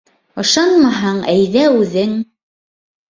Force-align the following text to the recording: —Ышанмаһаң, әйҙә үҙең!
—Ышанмаһаң, 0.43 1.21
әйҙә 1.35 1.67
үҙең! 1.83 2.17